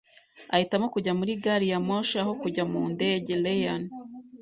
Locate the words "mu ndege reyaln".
2.71-3.83